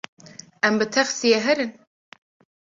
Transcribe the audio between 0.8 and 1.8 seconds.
texsiyê herin?